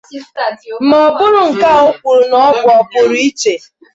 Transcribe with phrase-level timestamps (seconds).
[0.89, 3.53] ma bụrụ nke o kwuru na ọ bụ ọpụrụ iche.